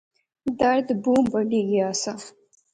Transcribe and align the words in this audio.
درد 0.59 0.87
بہوں 1.01 1.23
بدھی 1.31 1.61
گیا 1.69 1.89
سا 2.01 2.13